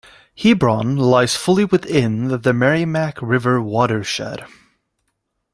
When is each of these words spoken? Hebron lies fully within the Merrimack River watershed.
Hebron 0.35 0.97
lies 0.97 1.35
fully 1.35 1.63
within 1.63 2.29
the 2.41 2.53
Merrimack 2.53 3.21
River 3.21 3.61
watershed. 3.61 4.43